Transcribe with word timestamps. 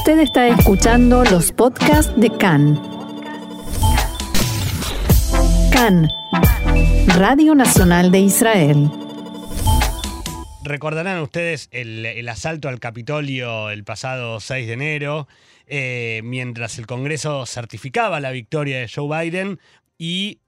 Usted 0.00 0.20
está 0.20 0.48
escuchando 0.48 1.24
los 1.24 1.52
podcasts 1.52 2.10
de 2.16 2.30
CAN. 2.30 2.80
CAN, 5.70 6.08
Radio 7.18 7.54
Nacional 7.54 8.10
de 8.10 8.20
Israel. 8.20 8.90
Recordarán 10.64 11.20
ustedes 11.20 11.68
el, 11.70 12.26
asalto 12.30 12.70
al 12.70 12.80
Capitolio 12.80 13.68
el 13.68 13.84
pasado 13.84 14.40
6 14.40 14.68
de 14.68 14.72
enero, 14.72 15.28
eh, 15.66 16.22
mientras 16.24 16.78
el 16.78 16.86
Congreso 16.86 17.44
certificaba 17.44 18.20
la 18.20 18.30
victoria 18.30 18.78
de 18.78 18.88
Joe 18.88 19.24
Biden 19.24 19.60
y 19.98 20.39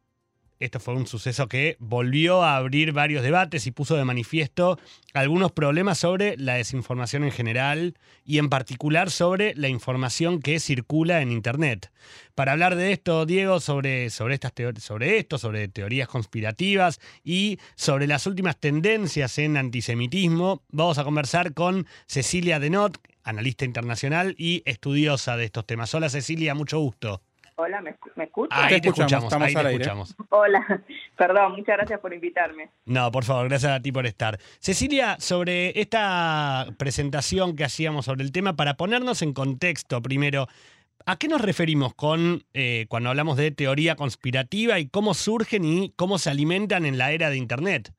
esto 0.65 0.79
fue 0.81 0.95
un 0.95 1.07
suceso 1.07 1.49
que 1.49 1.77
volvió 1.81 2.43
a 2.43 2.57
abrir 2.57 2.93
varios 2.93 3.23
debates 3.23 3.67
y 3.67 3.73
puso 3.73 3.97
de 3.97 4.05
manifiesto 4.05 4.79
algunos 5.13 5.53
problemas 5.53 5.99
sobre 5.99 6.37
la 6.37 6.55
desinformación 6.55 7.25
en 7.25 7.33
general 7.33 7.95
y 8.25 8.39
en 8.39 8.49
particular 8.49 9.11
sobre 9.11 9.55
la 9.57 9.69
información 9.69 10.41
que 10.41 10.61
circula 10.61 11.21
en 11.21 11.33
Internet. 11.33 11.91
Para 12.35 12.53
hablar 12.53 12.77
de 12.77 12.93
esto, 12.93 13.27
Diego, 13.27 13.61
sobre, 13.61 14.11
sobre, 14.11 14.35
estas 14.35 14.53
sobre 14.79 15.19
esto, 15.19 15.37
sobre 15.39 15.69
teorías 15.69 16.09
conspirativas 16.09 17.01
y 17.25 17.59
sobre 17.75 18.07
las 18.07 18.27
últimas 18.27 18.57
tendencias 18.59 19.39
en 19.39 19.57
antisemitismo, 19.57 20.63
vamos 20.69 20.99
a 20.99 21.05
conversar 21.05 21.55
con 21.55 21.87
Cecilia 22.07 22.61
Denot, 22.61 22.99
analista 23.25 23.65
internacional 23.65 24.35
y 24.39 24.63
estudiosa 24.65 25.37
de 25.37 25.45
estos 25.45 25.67
temas. 25.67 25.93
Hola 25.95 26.09
Cecilia, 26.09 26.55
mucho 26.55 26.79
gusto. 26.79 27.23
Hola, 27.57 27.81
¿me, 27.83 27.95
me 28.17 28.25
escuchas? 28.25 28.59
Ahí 28.59 28.81
te, 28.81 28.89
escuchamos, 28.89 29.25
estamos 29.25 29.49
ahí 29.49 29.55
te 29.55 29.73
escuchamos. 29.73 30.17
Hola, 30.31 30.83
perdón, 31.17 31.53
muchas 31.53 31.77
gracias 31.77 32.01
por 32.01 32.15
invitarme. 32.15 32.71
No, 32.87 33.11
por 33.13 33.25
favor, 33.25 33.49
gracias 33.49 33.73
a 33.73 33.81
ti 33.81 33.93
por 33.93 34.07
estar. 34.07 34.39
Cecilia, 34.59 35.17
sobre 35.19 35.79
esta 35.79 36.67
presentación 36.79 37.55
que 37.55 37.65
hacíamos 37.65 38.07
sobre 38.07 38.25
el 38.25 38.33
tema, 38.33 38.57
para 38.57 38.75
ponernos 38.75 39.23
en 39.23 39.35
contexto 39.35 40.01
primero, 40.01 40.49
¿a 41.05 41.17
qué 41.17 41.29
nos 41.29 41.41
referimos 41.41 41.95
con 41.95 42.45
eh, 42.55 42.87
cuando 42.89 43.11
hablamos 43.11 43.37
de 43.37 43.51
teoría 43.51 43.97
conspirativa 43.97 44.79
y 44.79 44.89
cómo 44.89 45.13
surgen 45.13 45.65
y 45.65 45.93
cómo 45.97 46.19
se 46.19 46.31
alimentan 46.31 46.87
en 46.87 46.97
la 46.97 47.13
era 47.13 47.29
de 47.29 47.37
Internet? 47.37 47.93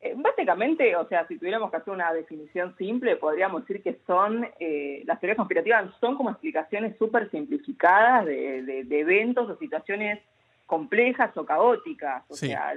Eh, 0.00 0.14
básicamente, 0.48 0.96
o 0.96 1.06
sea, 1.08 1.26
si 1.26 1.36
tuviéramos 1.36 1.70
que 1.70 1.76
hacer 1.76 1.92
una 1.92 2.10
definición 2.12 2.74
simple, 2.78 3.16
podríamos 3.16 3.66
decir 3.66 3.82
que 3.82 3.98
son, 4.06 4.48
eh, 4.58 5.02
las 5.04 5.20
teorías 5.20 5.36
conspirativas 5.36 5.90
son 6.00 6.16
como 6.16 6.30
explicaciones 6.30 6.96
súper 6.96 7.30
simplificadas 7.30 8.24
de, 8.24 8.86
eventos 8.90 9.50
o 9.50 9.58
situaciones 9.58 10.20
complejas 10.64 11.36
o 11.36 11.44
caóticas. 11.44 12.24
O 12.28 12.34
sea, 12.34 12.74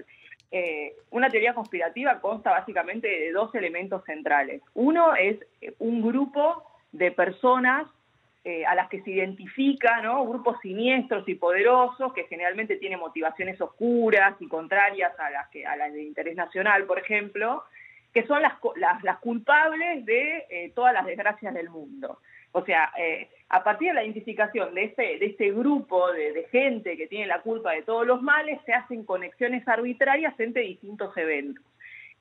eh, 0.51 0.95
una 1.11 1.29
teoría 1.29 1.53
conspirativa 1.53 2.19
consta 2.19 2.51
básicamente 2.51 3.07
de 3.07 3.31
dos 3.31 3.55
elementos 3.55 4.03
centrales. 4.03 4.61
Uno 4.73 5.15
es 5.15 5.37
un 5.79 6.01
grupo 6.01 6.63
de 6.91 7.11
personas 7.11 7.87
eh, 8.43 8.65
a 8.65 8.73
las 8.75 8.89
que 8.89 9.01
se 9.03 9.11
identifica. 9.11 10.01
Grupos 10.01 10.57
siniestros 10.61 11.27
y 11.27 11.35
poderosos 11.35 12.13
que 12.13 12.23
generalmente 12.23 12.77
tienen 12.77 12.99
motivaciones 12.99 13.59
oscuras 13.61 14.35
y 14.39 14.47
contrarias 14.47 15.17
a 15.19 15.29
las, 15.29 15.49
que, 15.49 15.65
a 15.65 15.75
las 15.75 15.93
de 15.93 16.03
interés 16.03 16.35
nacional, 16.35 16.85
por 16.85 16.99
ejemplo, 16.99 17.63
que 18.13 18.25
son 18.25 18.41
las, 18.41 18.53
las, 19.03 19.19
culpables 19.19 20.05
de 20.05 20.45
eh, 20.49 20.71
todas 20.75 20.93
las 20.93 21.05
desgracias 21.05 21.53
del 21.53 21.69
mundo. 21.69 22.19
O 22.51 22.65
sea, 22.65 22.91
eh, 22.97 23.29
a 23.49 23.63
partir 23.63 23.89
de 23.89 23.93
la 23.93 24.03
identificación 24.03 24.73
de 24.73 24.85
este, 24.85 25.19
de 25.19 25.25
este 25.25 25.51
grupo 25.51 26.11
de, 26.11 26.47
gente 26.51 26.97
que 26.97 27.07
tiene 27.07 27.27
la 27.27 27.41
culpa 27.41 27.71
de 27.71 27.83
todos 27.83 28.05
los 28.05 28.21
males, 28.21 28.59
se 28.65 28.73
hacen 28.73 29.05
conexiones 29.05 29.67
arbitrarias 29.67 30.37
entre 30.39 30.63
distintos 30.63 31.15
eventos. 31.15 31.63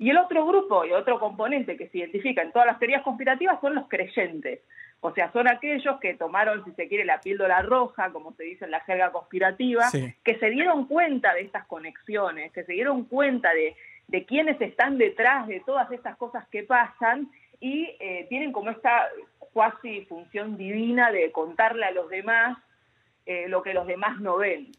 Y 0.00 0.08
el 0.08 0.16
otro 0.16 0.46
grupo 0.46 0.86
y 0.86 0.92
otro 0.92 1.20
componente 1.20 1.76
que 1.76 1.86
se 1.88 1.98
identifica 1.98 2.40
en 2.40 2.52
todas 2.52 2.66
las 2.66 2.78
teorías 2.78 3.02
conspirativas 3.02 3.60
son 3.60 3.74
los 3.74 3.86
creyentes. 3.86 4.60
O 5.00 5.12
sea, 5.12 5.30
son 5.30 5.46
aquellos 5.46 6.00
que 6.00 6.14
tomaron, 6.14 6.64
si 6.64 6.72
se 6.72 6.88
quiere, 6.88 7.04
la 7.04 7.20
píldora 7.20 7.60
roja, 7.60 8.10
como 8.10 8.32
se 8.32 8.44
dice 8.44 8.64
en 8.64 8.70
la 8.70 8.80
jerga 8.80 9.12
conspirativa, 9.12 9.90
que 10.24 10.38
se 10.38 10.48
dieron 10.48 10.86
cuenta 10.86 11.34
de 11.34 11.42
estas 11.42 11.66
conexiones, 11.66 12.50
que 12.52 12.64
se 12.64 12.72
dieron 12.72 13.04
cuenta 13.04 13.52
de, 13.52 13.76
de 14.08 14.24
quiénes 14.24 14.58
están 14.62 14.96
detrás 14.96 15.46
de 15.46 15.60
todas 15.60 15.92
estas 15.92 16.16
cosas 16.16 16.48
que 16.48 16.62
pasan 16.62 17.30
y 17.60 17.94
eh, 18.00 18.24
tienen 18.30 18.52
como 18.52 18.70
esta 18.70 19.06
cuasi 19.52 20.06
función 20.06 20.56
divina 20.56 21.12
de 21.12 21.30
contarle 21.30 21.84
a 21.84 21.90
los 21.90 22.08
demás 22.08 22.56
eh, 23.26 23.48
lo 23.48 23.62
que 23.62 23.74
los 23.74 23.86
demás 23.86 24.18
no 24.18 24.38
ven 24.38 24.72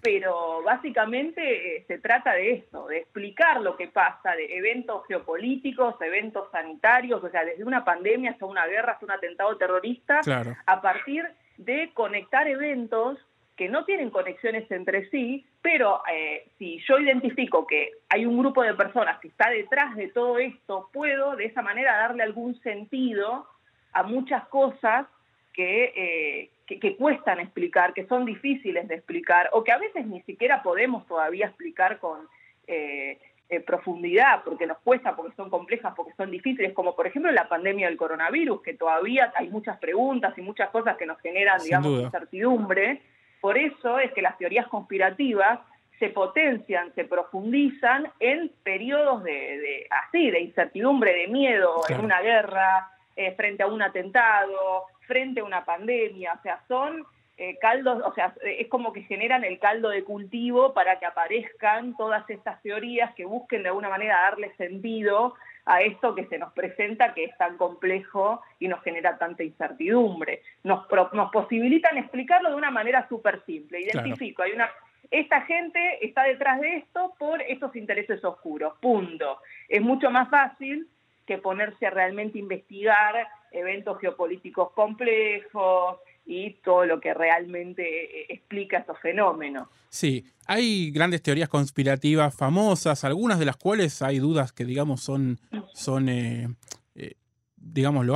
pero 0.00 0.62
básicamente 0.62 1.76
eh, 1.76 1.84
se 1.86 1.98
trata 1.98 2.32
de 2.32 2.52
esto, 2.52 2.86
de 2.88 2.98
explicar 2.98 3.60
lo 3.60 3.76
que 3.76 3.88
pasa, 3.88 4.34
de 4.34 4.56
eventos 4.56 5.06
geopolíticos, 5.06 6.00
eventos 6.00 6.50
sanitarios, 6.50 7.22
o 7.22 7.28
sea, 7.30 7.44
desde 7.44 7.64
una 7.64 7.84
pandemia 7.84 8.32
hasta 8.32 8.46
una 8.46 8.66
guerra, 8.66 8.92
hasta 8.92 9.06
un 9.06 9.12
atentado 9.12 9.56
terrorista, 9.56 10.20
a 10.66 10.80
partir 10.80 11.24
de 11.56 11.90
conectar 11.94 12.48
eventos 12.48 13.18
que 13.56 13.68
no 13.68 13.84
tienen 13.84 14.10
conexiones 14.10 14.68
entre 14.70 15.08
sí, 15.10 15.46
pero 15.60 16.02
eh, 16.12 16.48
si 16.58 16.82
yo 16.88 16.98
identifico 16.98 17.66
que 17.66 17.92
hay 18.08 18.24
un 18.24 18.38
grupo 18.38 18.62
de 18.62 18.74
personas 18.74 19.20
que 19.20 19.28
está 19.28 19.50
detrás 19.50 19.94
de 19.94 20.08
todo 20.08 20.38
esto, 20.38 20.88
puedo 20.92 21.36
de 21.36 21.44
esa 21.44 21.62
manera 21.62 21.96
darle 21.96 22.22
algún 22.22 22.60
sentido 22.62 23.46
a 23.92 24.02
muchas 24.02 24.48
cosas 24.48 25.06
que, 25.52 25.92
eh, 25.94 26.50
que, 26.66 26.96
cuestan 26.96 27.40
explicar, 27.40 27.92
que 27.92 28.06
son 28.06 28.24
difíciles 28.24 28.88
de 28.88 28.94
explicar, 28.94 29.50
o 29.52 29.62
que 29.64 29.72
a 29.72 29.78
veces 29.78 30.06
ni 30.06 30.22
siquiera 30.22 30.62
podemos 30.62 31.06
todavía 31.06 31.46
explicar 31.46 31.98
con 31.98 32.28
eh, 32.66 33.18
eh, 33.48 33.60
profundidad, 33.60 34.42
porque 34.44 34.66
nos 34.66 34.78
cuesta, 34.78 35.14
porque 35.14 35.36
son 35.36 35.50
complejas, 35.50 35.92
porque 35.94 36.14
son 36.16 36.30
difíciles, 36.30 36.72
como 36.72 36.96
por 36.96 37.06
ejemplo 37.06 37.30
la 37.30 37.48
pandemia 37.48 37.88
del 37.88 37.96
coronavirus, 37.96 38.62
que 38.62 38.74
todavía 38.74 39.32
hay 39.36 39.48
muchas 39.48 39.78
preguntas 39.78 40.36
y 40.38 40.40
muchas 40.40 40.70
cosas 40.70 40.96
que 40.96 41.06
nos 41.06 41.20
generan, 41.20 41.62
digamos, 41.62 42.00
incertidumbre. 42.00 43.02
Por 43.40 43.58
eso 43.58 43.98
es 43.98 44.12
que 44.12 44.22
las 44.22 44.38
teorías 44.38 44.68
conspirativas 44.68 45.60
se 45.98 46.08
potencian, 46.08 46.94
se 46.94 47.04
profundizan 47.04 48.10
en 48.18 48.50
periodos 48.62 49.22
de, 49.22 49.86
así, 49.90 50.30
de 50.30 50.40
incertidumbre, 50.40 51.12
de 51.12 51.28
miedo, 51.28 51.82
en 51.88 52.04
una 52.04 52.20
guerra, 52.20 52.90
eh, 53.14 53.32
frente 53.36 53.62
a 53.62 53.66
un 53.66 53.82
atentado, 53.82 54.86
frente 55.06 55.40
a 55.40 55.44
una 55.44 55.64
pandemia, 55.64 56.34
o 56.34 56.42
sea, 56.42 56.60
son 56.68 57.04
eh, 57.38 57.58
caldos, 57.60 58.02
o 58.04 58.12
sea, 58.14 58.34
es 58.42 58.68
como 58.68 58.92
que 58.92 59.02
generan 59.02 59.42
el 59.44 59.58
caldo 59.58 59.88
de 59.88 60.04
cultivo 60.04 60.74
para 60.74 60.98
que 60.98 61.06
aparezcan 61.06 61.96
todas 61.96 62.28
estas 62.28 62.60
teorías 62.62 63.14
que 63.14 63.24
busquen 63.24 63.62
de 63.62 63.70
alguna 63.70 63.88
manera 63.88 64.20
darle 64.22 64.54
sentido 64.56 65.34
a 65.64 65.80
esto 65.80 66.14
que 66.14 66.26
se 66.26 66.38
nos 66.38 66.52
presenta 66.52 67.14
que 67.14 67.24
es 67.24 67.36
tan 67.38 67.56
complejo 67.56 68.42
y 68.58 68.68
nos 68.68 68.82
genera 68.82 69.16
tanta 69.16 69.44
incertidumbre. 69.44 70.42
Nos, 70.64 70.86
nos 71.12 71.30
posibilitan 71.30 71.96
explicarlo 71.96 72.50
de 72.50 72.56
una 72.56 72.70
manera 72.70 73.08
súper 73.08 73.42
simple. 73.44 73.80
Identifico, 73.80 74.42
hay 74.42 74.52
una 74.52 74.70
esta 75.10 75.42
gente 75.42 76.04
está 76.04 76.24
detrás 76.24 76.58
de 76.60 76.76
esto 76.76 77.14
por 77.18 77.42
estos 77.42 77.76
intereses 77.76 78.24
oscuros, 78.24 78.72
punto. 78.80 79.40
Es 79.68 79.82
mucho 79.82 80.10
más 80.10 80.30
fácil 80.30 80.88
que 81.26 81.38
ponerse 81.38 81.86
a 81.86 81.90
realmente 81.90 82.38
investigar 82.38 83.28
eventos 83.52 83.98
geopolíticos 84.00 84.72
complejos 84.72 85.98
y 86.24 86.54
todo 86.64 86.86
lo 86.86 87.00
que 87.00 87.14
realmente 87.14 87.82
eh, 87.82 88.26
explica 88.28 88.78
estos 88.78 88.98
fenómenos. 89.00 89.68
Sí, 89.88 90.24
hay 90.46 90.90
grandes 90.90 91.22
teorías 91.22 91.48
conspirativas 91.48 92.34
famosas, 92.34 93.04
algunas 93.04 93.38
de 93.38 93.44
las 93.44 93.56
cuales 93.56 94.02
hay 94.02 94.18
dudas 94.18 94.52
que, 94.52 94.64
digamos, 94.64 95.02
son, 95.02 95.38
son 95.74 96.08
eh, 96.08 96.48
eh, 96.94 97.14
digamos, 97.56 98.06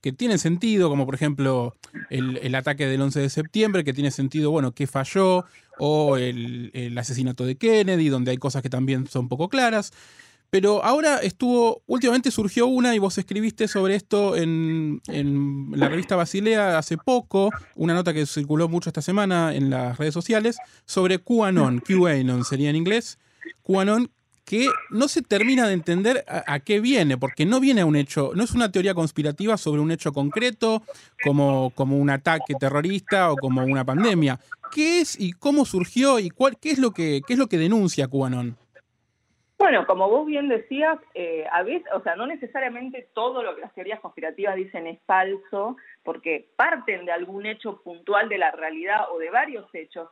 que 0.00 0.12
tienen 0.12 0.38
sentido, 0.38 0.88
como 0.88 1.06
por 1.06 1.16
ejemplo 1.16 1.74
el, 2.10 2.54
ataque 2.54 2.86
del 2.86 3.00
11 3.00 3.20
de 3.20 3.30
septiembre, 3.30 3.82
que 3.82 3.92
tiene 3.92 4.10
sentido, 4.10 4.50
bueno, 4.50 4.72
qué 4.72 4.86
falló, 4.86 5.44
o 5.78 6.16
el 6.16 6.96
asesinato 6.96 7.44
de 7.44 7.56
Kennedy, 7.56 8.08
donde 8.08 8.30
hay 8.30 8.36
cosas 8.36 8.62
que 8.62 8.70
también 8.70 9.06
son 9.08 9.28
poco 9.28 9.48
claras. 9.48 9.92
Pero 10.50 10.82
ahora 10.82 11.18
estuvo, 11.18 11.82
últimamente 11.86 12.30
surgió 12.30 12.66
una 12.66 12.94
y 12.94 12.98
vos 12.98 13.18
escribiste 13.18 13.68
sobre 13.68 13.96
esto 13.96 14.34
en, 14.34 15.00
la 15.72 15.88
revista 15.88 16.16
Basilea 16.16 16.78
hace 16.78 16.96
poco, 16.96 17.50
una 17.74 17.92
nota 17.92 18.14
que 18.14 18.24
circuló 18.24 18.68
mucho 18.68 18.88
esta 18.88 19.02
semana 19.02 19.54
en 19.54 19.68
las 19.68 19.98
redes 19.98 20.14
sociales, 20.14 20.56
sobre 20.86 21.18
QAnon, 21.18 21.80
QAnon 21.80 22.44
sería 22.44 22.70
en 22.70 22.76
inglés, 22.76 23.18
QAnon, 23.62 24.10
que 24.48 24.70
no 24.88 25.08
se 25.08 25.20
termina 25.20 25.66
de 25.66 25.74
entender 25.74 26.24
a, 26.26 26.58
qué 26.60 26.80
viene, 26.80 27.18
porque 27.18 27.44
no 27.44 27.60
viene 27.60 27.82
a 27.82 27.86
un 27.86 27.96
hecho, 27.96 28.32
no 28.34 28.42
es 28.42 28.52
una 28.52 28.72
teoría 28.72 28.94
conspirativa 28.94 29.58
sobre 29.58 29.82
un 29.82 29.90
hecho 29.90 30.14
concreto, 30.14 30.82
como, 31.22 31.70
como 31.74 31.98
un 31.98 32.08
ataque 32.08 32.54
terrorista 32.58 33.30
o 33.30 33.36
como 33.36 33.62
una 33.62 33.84
pandemia. 33.84 34.40
¿Qué 34.72 35.02
es 35.02 35.20
y 35.20 35.32
cómo 35.32 35.66
surgió 35.66 36.18
y 36.18 36.30
cuál, 36.30 36.56
qué, 36.58 36.70
es 36.70 36.78
lo 36.78 36.92
que, 36.92 37.20
qué 37.26 37.34
es 37.34 37.38
lo 37.38 37.48
que 37.48 37.58
denuncia 37.58 38.08
QAnon? 38.08 38.56
Bueno, 39.58 39.86
como 39.86 40.08
vos 40.08 40.24
bien 40.24 40.48
decías, 40.48 40.98
eh, 41.14 41.44
a 41.50 41.64
veces, 41.64 41.90
o 41.92 42.00
sea, 42.02 42.14
no 42.14 42.28
necesariamente 42.28 43.08
todo 43.12 43.42
lo 43.42 43.56
que 43.56 43.62
las 43.62 43.74
teorías 43.74 43.98
conspirativas 43.98 44.54
dicen 44.54 44.86
es 44.86 45.00
falso, 45.04 45.76
porque 46.04 46.46
parten 46.54 47.04
de 47.04 47.12
algún 47.12 47.44
hecho 47.44 47.82
puntual 47.82 48.28
de 48.28 48.38
la 48.38 48.52
realidad 48.52 49.10
o 49.10 49.18
de 49.18 49.30
varios 49.30 49.68
hechos. 49.74 50.08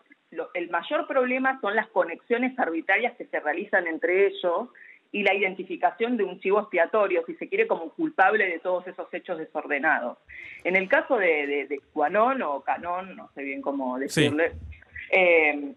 el 0.55 0.69
mayor 0.71 1.07
problema 1.07 1.61
son 1.61 1.77
las 1.77 1.87
conexiones 1.89 2.59
arbitrarias 2.59 3.17
que 3.17 3.27
se 3.27 3.39
realizan 3.39 3.87
entre 3.87 4.27
ellos 4.27 4.69
y 5.13 5.23
la 5.23 5.33
identificación 5.33 6.17
de 6.17 6.25
un 6.25 6.41
chivo 6.41 6.59
expiatorio, 6.61 7.25
si 7.25 7.35
se 7.37 7.49
quiere, 7.49 7.69
como 7.69 7.91
culpable 7.91 8.47
de 8.47 8.59
todos 8.59 8.87
esos 8.89 9.07
hechos 9.15 9.39
desordenados. 9.39 10.19
En 10.65 10.75
el 10.75 10.89
caso 10.89 11.17
de, 11.17 11.47
de, 11.47 11.67
de 11.69 11.81
o 11.95 12.63
Canón, 12.63 13.15
no 13.15 13.31
sé 13.35 13.45
bien 13.45 13.63
cómo 13.63 13.97
decirle, 13.99 14.53
eh, 15.13 15.73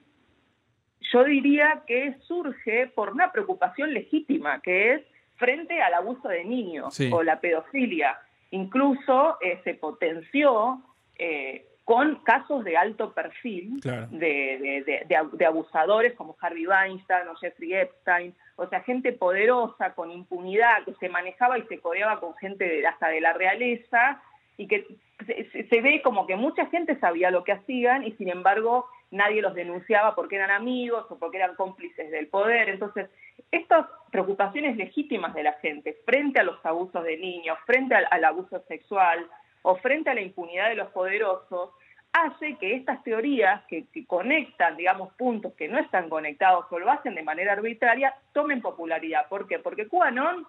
yo 1.11 1.23
diría 1.23 1.83
que 1.87 2.15
surge 2.27 2.87
por 2.87 3.11
una 3.11 3.31
preocupación 3.31 3.93
legítima, 3.93 4.61
que 4.61 4.93
es 4.93 5.01
frente 5.35 5.81
al 5.81 5.93
abuso 5.93 6.27
de 6.27 6.43
niños 6.43 6.99
o 7.11 7.23
la 7.23 7.39
pedofilia. 7.39 8.17
Incluso 8.51 9.37
eh, 9.41 9.59
se 9.63 9.73
potenció 9.75 10.81
eh, 11.17 11.65
con 11.85 12.17
casos 12.17 12.63
de 12.63 12.77
alto 12.77 13.13
perfil 13.13 13.79
de, 13.81 15.45
abusadores 15.47 16.13
como 16.13 16.35
Harvey 16.39 16.67
Weinstein 16.67 17.27
o 17.27 17.35
Jeffrey 17.35 17.73
Epstein, 17.73 18.35
o 18.57 18.67
sea, 18.67 18.81
gente 18.81 19.11
poderosa, 19.11 19.95
con 19.95 20.11
impunidad, 20.11 20.83
que 20.85 20.93
se 20.99 21.09
manejaba 21.09 21.57
y 21.57 21.63
se 21.63 21.79
codeaba 21.79 22.19
con 22.19 22.35
gente 22.35 22.63
de, 22.63 22.85
hasta 22.85 23.07
de 23.07 23.21
la 23.21 23.33
realeza, 23.33 24.21
y 24.57 24.67
que 24.67 24.85
se, 25.25 25.81
ve 25.81 26.01
como 26.03 26.27
que 26.27 26.35
mucha 26.35 26.65
gente 26.67 26.99
sabía 26.99 27.31
lo 27.31 27.43
que 27.43 27.53
hacían 27.53 28.03
y 28.03 28.11
sin 28.13 28.29
embargo 28.29 28.85
nadie 29.11 29.41
los 29.41 29.55
denunciaba 29.55 30.15
porque 30.15 30.35
eran 30.35 30.51
amigos 30.51 31.05
o 31.09 31.17
porque 31.17 31.37
eran 31.37 31.55
cómplices 31.55 32.11
del 32.11 32.27
poder. 32.27 32.69
Entonces, 32.69 33.09
estas 33.51 33.87
preocupaciones 34.11 34.77
legítimas 34.77 35.33
de 35.33 35.43
la 35.43 35.53
gente 35.53 35.97
frente 36.05 36.39
a 36.39 36.43
los 36.43 36.63
abusos 36.65 37.03
de 37.03 37.17
niños, 37.17 37.57
frente 37.65 37.95
al 37.95 38.23
abuso 38.23 38.59
sexual, 38.67 39.27
o 39.61 39.75
frente 39.77 40.09
a 40.09 40.13
la 40.13 40.21
impunidad 40.21 40.69
de 40.69 40.75
los 40.75 40.89
poderosos, 40.89 41.71
hace 42.11 42.57
que 42.57 42.75
estas 42.75 43.03
teorías 43.03 43.63
que, 43.67 43.85
conectan, 44.07 44.77
digamos, 44.77 45.13
puntos 45.13 45.53
que 45.53 45.67
no 45.67 45.77
están 45.79 46.09
conectados 46.09 46.65
o 46.71 46.79
lo 46.79 46.89
hacen 46.91 47.15
de 47.15 47.23
manera 47.23 47.53
arbitraria, 47.53 48.15
tomen 48.33 48.61
popularidad. 48.61 49.27
¿Por 49.27 49.47
qué? 49.47 49.59
Porque 49.59 49.87
QAnon 49.87 50.47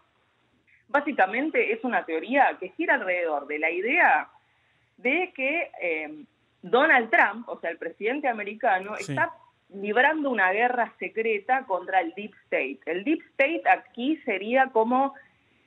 básicamente 0.88 1.72
es 1.72 1.84
una 1.84 2.04
teoría 2.04 2.56
que 2.58 2.70
gira 2.70 2.94
alrededor 2.94 3.46
de 3.46 3.58
la 3.58 3.70
idea 3.70 4.28
de 4.96 5.32
que 5.34 5.70
eh, 5.80 6.24
Donald 6.62 7.10
Trump, 7.10 7.48
o 7.48 7.58
sea, 7.60 7.70
el 7.70 7.78
presidente 7.78 8.28
americano, 8.28 8.96
está 8.96 9.32
librando 9.72 10.30
una 10.30 10.50
guerra 10.52 10.92
secreta 10.98 11.64
contra 11.66 12.00
el 12.00 12.12
Deep 12.14 12.32
State. 12.44 12.80
El 12.86 13.04
Deep 13.04 13.20
State 13.30 13.62
aquí 13.70 14.16
sería 14.24 14.66
como 14.72 15.14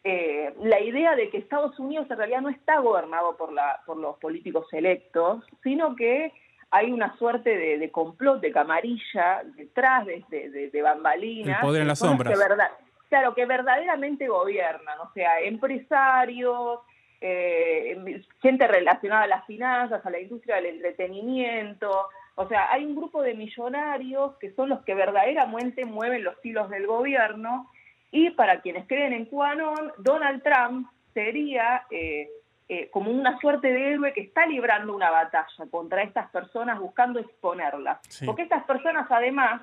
eh, 0.03 0.53
la 0.61 0.81
idea 0.81 1.15
de 1.15 1.29
que 1.29 1.37
Estados 1.37 1.79
Unidos 1.79 2.07
en 2.11 2.17
realidad 2.17 2.41
no 2.41 2.49
está 2.49 2.79
gobernado 2.79 3.37
por, 3.37 3.53
la, 3.53 3.81
por 3.85 3.97
los 3.97 4.17
políticos 4.17 4.67
electos, 4.73 5.43
sino 5.63 5.95
que 5.95 6.33
hay 6.71 6.91
una 6.91 7.15
suerte 7.17 7.55
de, 7.55 7.91
complot, 7.91 8.41
de 8.41 8.51
camarilla 8.51 9.43
detrás 9.55 10.05
de, 10.05 10.25
de, 10.29 10.69
de 10.71 10.81
bambalinas. 10.81 11.59
El 11.61 11.67
poder 11.67 11.81
en 11.83 11.87
las 11.87 11.99
sombras. 11.99 12.37
verdad, 12.37 12.71
claro, 13.09 13.35
que 13.35 13.45
verdaderamente 13.45 14.27
gobiernan, 14.27 14.99
o 14.99 15.11
sea, 15.13 15.39
empresarios, 15.41 16.79
eh, 17.25 18.21
gente 18.41 18.67
relacionada 18.67 19.23
a 19.23 19.27
las 19.27 19.45
finanzas, 19.45 20.05
a 20.05 20.09
la 20.09 20.19
industria 20.19 20.57
del 20.57 20.65
entretenimiento. 20.65 21.89
O 22.35 22.47
sea, 22.49 22.69
hay 22.69 22.83
un 22.83 22.95
grupo 22.95 23.21
de 23.21 23.33
millonarios 23.33 24.35
que 24.39 24.51
son 24.51 24.67
los 24.67 24.83
que 24.83 24.93
verdaderamente 24.93 25.85
mueven 25.85 26.25
los 26.25 26.35
hilos 26.43 26.69
del 26.69 26.85
gobierno 26.85 27.71
y 28.11 28.31
para 28.31 28.59
quienes 28.59 28.87
creen 28.87 29.13
en 29.13 29.25
QAnon, 29.25 29.93
Donald 29.99 30.43
Trump 30.43 30.89
sería 31.13 31.85
eh, 31.89 32.27
eh, 32.67 32.89
como 32.91 33.09
una 33.09 33.39
suerte 33.39 33.71
de 33.71 33.93
héroe 33.93 34.11
que 34.11 34.21
está 34.21 34.45
librando 34.45 34.93
una 34.93 35.09
batalla 35.09 35.47
contra 35.71 36.03
estas 36.03 36.29
personas 36.29 36.77
buscando 36.77 37.19
exponerlas. 37.19 37.99
Porque 38.25 38.41
estas 38.41 38.65
personas 38.65 39.07
además 39.09 39.61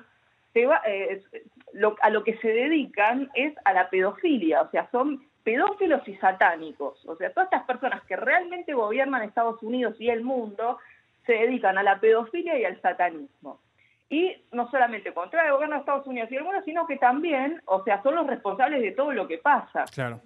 eh, 0.55 1.21
a 2.01 2.09
lo 2.09 2.23
que 2.23 2.37
se 2.39 2.47
dedican 2.47 3.29
es 3.35 3.53
a 3.65 3.73
la 3.73 3.89
pedofilia, 3.89 4.63
o 4.63 4.71
sea, 4.71 4.89
son 4.91 5.23
pedófilos 5.43 6.07
y 6.07 6.15
satánicos. 6.15 7.03
O 7.05 7.15
sea, 7.15 7.31
todas 7.33 7.47
estas 7.47 7.65
personas 7.65 8.03
que 8.05 8.15
realmente 8.15 8.73
gobiernan 8.73 9.23
Estados 9.23 9.61
Unidos 9.63 9.95
y 9.99 10.09
el 10.09 10.23
mundo 10.23 10.77
se 11.25 11.33
dedican 11.33 11.77
a 11.77 11.83
la 11.83 11.99
pedofilia 11.99 12.57
y 12.57 12.65
al 12.65 12.81
satanismo 12.81 13.59
y 14.11 14.35
no 14.51 14.69
solamente 14.69 15.13
contra 15.13 15.45
el 15.45 15.53
gobierno 15.53 15.75
de 15.75 15.79
Estados 15.79 16.05
Unidos 16.05 16.29
y 16.29 16.35
el 16.35 16.43
mundo, 16.43 16.61
sino 16.65 16.85
que 16.85 16.97
también, 16.97 17.61
o 17.65 17.81
sea, 17.85 18.03
son 18.03 18.15
los 18.15 18.27
responsables 18.27 18.81
de 18.81 18.91
todo 18.91 19.13
lo 19.13 19.25
que 19.25 19.37
pasa. 19.37 19.85
Claro. 19.85 20.19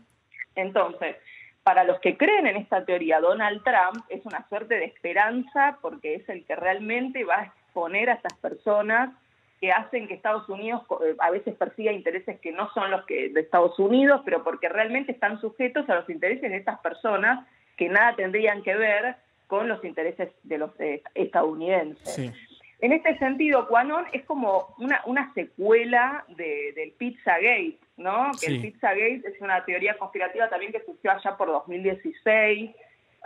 Entonces, 0.56 1.18
para 1.62 1.84
los 1.84 2.00
que 2.00 2.18
creen 2.18 2.48
en 2.48 2.58
esta 2.58 2.84
teoría, 2.84 3.20
Donald 3.20 3.64
Trump 3.64 4.04
es 4.10 4.26
una 4.26 4.48
suerte 4.50 4.74
de 4.74 4.86
esperanza 4.86 5.78
porque 5.84 6.16
es 6.16 6.28
el 6.30 6.44
que 6.46 6.56
realmente 6.56 7.24
va 7.26 7.36
a 7.36 7.46
exponer 7.46 8.10
a 8.10 8.14
estas 8.14 8.34
personas 8.40 9.12
que 9.60 9.72
hacen 9.72 10.08
que 10.08 10.14
Estados 10.14 10.48
Unidos 10.50 10.84
eh, 11.04 11.16
a 11.20 11.32
veces 11.32 11.56
persiga 11.56 11.92
intereses 11.92 12.40
que 12.40 12.52
no 12.52 12.70
son 12.74 12.92
los 12.92 13.06
que 13.06 13.30
de 13.30 13.42
Estados 13.42 13.78
Unidos, 13.80 14.22
pero 14.26 14.44
porque 14.44 14.70
realmente 14.70 15.12
están 15.12 15.40
sujetos 15.40 15.90
a 15.90 15.96
los 15.96 16.10
intereses 16.10 16.52
de 16.52 16.58
estas 16.58 16.80
personas 16.80 17.48
que 17.78 17.90
nada 17.90 18.16
tendrían 18.16 18.64
que 18.64 18.76
ver 18.76 19.16
con 19.48 19.68
los 19.68 19.84
intereses 19.84 20.30
de 20.44 20.58
los 20.58 20.72
eh, 20.80 21.02
estadounidenses. 21.14 22.16
Sí. 22.16 22.32
En 22.80 22.92
este 22.92 23.18
sentido, 23.18 23.68
Quanon 23.68 24.06
es 24.12 24.24
como 24.26 24.76
una, 24.80 25.02
una 25.06 25.34
secuela 25.34 26.26
de, 26.30 26.74
del 26.76 26.92
Pizzagate, 26.92 27.78
¿no? 27.98 28.32
Que 28.40 28.48
el 28.48 28.62
Pizzagate 28.62 29.22
es 29.26 29.40
una 29.40 29.64
teoría 29.64 29.98
conspirativa 29.98 30.50
también 30.50 30.72
que 30.72 30.84
surgió 30.84 31.12
allá 31.12 31.38
por 31.38 31.48
2016, 31.48 32.72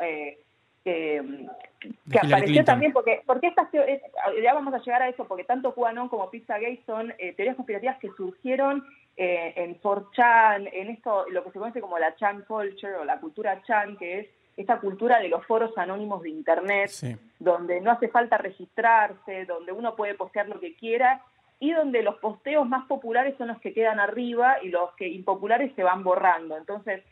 eh, 0.01 0.37
que 0.83 2.19
apareció 2.21 2.63
también, 2.63 2.93
porque, 2.93 3.21
porque 3.25 3.47
estas 3.47 3.69
ya 3.71 4.53
vamos 4.53 4.73
a 4.73 4.79
llegar 4.79 5.01
a 5.01 5.09
eso, 5.09 5.25
porque 5.27 5.43
tanto 5.43 5.73
QAnon 5.73 6.09
como 6.09 6.29
Pizzagate 6.29 6.81
son 6.85 7.13
eh, 7.17 7.33
teorías 7.33 7.55
conspirativas 7.55 7.97
que 7.99 8.09
surgieron 8.17 8.85
eh, 9.17 9.53
en 9.55 9.79
4chan, 9.81 10.69
en 10.71 10.89
esto, 10.89 11.25
lo 11.29 11.43
que 11.43 11.51
se 11.51 11.59
conoce 11.59 11.81
como 11.81 11.99
la 11.99 12.15
Chan 12.15 12.45
Culture 12.47 12.95
o 12.95 13.05
la 13.05 13.19
cultura 13.19 13.61
Chan, 13.63 13.97
que 13.97 14.19
es 14.19 14.27
esta 14.55 14.79
cultura 14.79 15.19
de 15.19 15.29
los 15.29 15.45
foros 15.45 15.77
anónimos 15.77 16.21
de 16.21 16.29
Internet, 16.29 16.91
donde 17.39 17.79
no 17.79 17.91
hace 17.91 18.09
falta 18.09 18.37
registrarse, 18.37 19.45
donde 19.45 19.71
uno 19.71 19.95
puede 19.95 20.15
postear 20.15 20.49
lo 20.49 20.59
que 20.59 20.75
quiera 20.75 21.21
y 21.59 21.71
donde 21.71 22.01
los 22.01 22.15
posteos 22.15 22.67
más 22.67 22.85
populares 22.87 23.35
son 23.37 23.49
los 23.49 23.59
que 23.59 23.73
quedan 23.73 23.99
arriba 23.99 24.57
y 24.61 24.69
los 24.69 24.93
que 24.95 25.07
impopulares 25.07 25.73
se 25.75 25.83
van 25.83 26.03
borrando. 26.03 26.57
Entonces, 26.57 27.03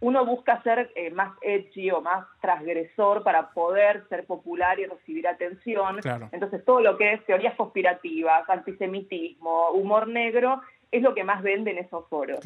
uno 0.00 0.24
busca 0.26 0.62
ser 0.62 0.90
eh, 0.96 1.10
más 1.10 1.32
edgy 1.40 1.90
o 1.90 2.00
más 2.00 2.26
transgresor 2.40 3.22
para 3.22 3.50
poder 3.50 4.06
ser 4.08 4.26
popular 4.26 4.78
y 4.78 4.86
recibir 4.86 5.26
atención. 5.26 6.00
Entonces, 6.32 6.64
todo 6.64 6.80
lo 6.80 6.98
que 6.98 7.14
es 7.14 7.24
teorías 7.24 7.54
conspirativas, 7.54 8.48
antisemitismo, 8.48 9.70
humor 9.70 10.08
negro, 10.08 10.60
es 10.90 11.02
lo 11.02 11.14
que 11.14 11.24
más 11.24 11.42
vende 11.42 11.72
en 11.72 11.78
esos 11.78 12.08
foros. 12.08 12.40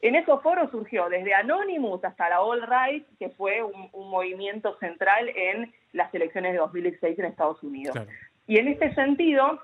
En 0.00 0.16
esos 0.16 0.42
foros 0.42 0.70
surgió 0.70 1.08
desde 1.08 1.34
Anonymous 1.34 2.04
hasta 2.04 2.28
la 2.28 2.40
All 2.40 2.62
Right, 2.62 3.06
que 3.18 3.28
fue 3.30 3.62
un, 3.62 3.90
movimiento 3.92 4.76
central 4.78 5.28
en 5.28 5.72
las 5.92 6.12
elecciones 6.12 6.52
de 6.52 6.58
2016 6.58 7.18
en 7.18 7.24
Estados 7.26 7.62
Unidos. 7.62 7.96
Y 8.46 8.58
en 8.58 8.68
este 8.68 8.92
sentido, 8.94 9.60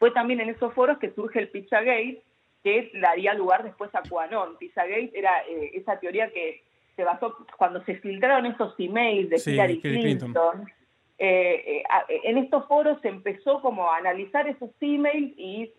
fue 0.00 0.10
también 0.10 0.40
en 0.40 0.50
esos 0.50 0.74
foros 0.74 0.98
que 0.98 1.12
surge 1.12 1.38
el 1.38 1.48
Pizzagate, 1.48 2.22
que 2.62 2.90
daría 2.94 3.34
lugar 3.34 3.64
después 3.64 3.94
a 3.94 4.02
QAnon. 4.02 4.56
Pizzagate 4.58 5.12
era 5.14 5.42
eh, 5.46 5.72
esa 5.74 5.98
teoría 5.98 6.30
que 6.30 6.62
se 6.96 7.04
basó 7.04 7.34
cuando 7.56 7.82
se 7.84 7.96
filtraron 7.96 8.46
esos 8.46 8.74
emails 8.78 9.30
de 9.30 9.52
Hillary 9.52 9.80
Clinton. 9.80 10.70
Eh, 11.18 11.82
eh, 11.82 12.20
en 12.24 12.38
estos 12.38 12.66
foros 12.66 13.00
se 13.02 13.08
empezó 13.08 13.60
como 13.60 13.90
a 13.90 13.98
analizar 13.98 14.48
esos 14.48 14.70
emails 14.80 15.32
y 15.36 15.72